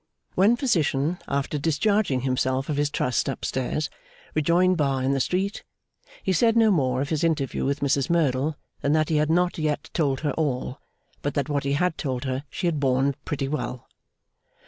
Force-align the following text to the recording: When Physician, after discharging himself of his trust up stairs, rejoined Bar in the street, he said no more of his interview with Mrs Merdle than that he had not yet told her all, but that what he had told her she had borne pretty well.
When 0.33 0.55
Physician, 0.55 1.19
after 1.27 1.59
discharging 1.59 2.21
himself 2.21 2.69
of 2.69 2.77
his 2.77 2.89
trust 2.89 3.29
up 3.29 3.45
stairs, 3.45 3.87
rejoined 4.33 4.75
Bar 4.77 5.03
in 5.03 5.11
the 5.11 5.19
street, 5.19 5.63
he 6.23 6.33
said 6.33 6.57
no 6.57 6.71
more 6.71 7.01
of 7.01 7.09
his 7.09 7.23
interview 7.23 7.65
with 7.65 7.81
Mrs 7.81 8.09
Merdle 8.09 8.55
than 8.81 8.93
that 8.93 9.09
he 9.09 9.17
had 9.17 9.29
not 9.29 9.59
yet 9.59 9.91
told 9.93 10.21
her 10.21 10.31
all, 10.31 10.81
but 11.21 11.35
that 11.35 11.49
what 11.49 11.65
he 11.65 11.73
had 11.73 11.99
told 11.99 12.23
her 12.23 12.43
she 12.49 12.65
had 12.65 12.79
borne 12.79 13.13
pretty 13.25 13.47
well. 13.47 13.87